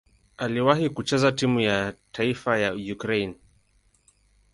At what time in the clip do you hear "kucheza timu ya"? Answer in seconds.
0.89-1.93